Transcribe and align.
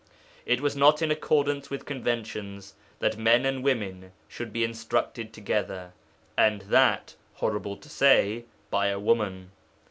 It 0.47 0.61
was 0.61 0.75
not 0.75 1.03
in 1.03 1.11
accordance 1.11 1.69
with 1.69 1.85
conventions 1.85 2.73
that 2.97 3.19
men 3.19 3.45
and 3.45 3.63
women 3.63 4.13
should 4.27 4.51
be 4.51 4.63
instructed 4.63 5.31
together, 5.31 5.93
and 6.35 6.61
that 6.61 7.13
horrible 7.35 7.77
to 7.77 7.87
say 7.87 8.45
by 8.71 8.87
a 8.87 8.97
woman. 8.99 9.51